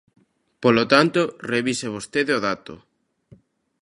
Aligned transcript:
Polo 0.63 0.83
tanto, 0.93 1.21
revise 1.53 1.93
vostede 1.95 2.31
o 2.37 2.43
dato. 2.47 2.73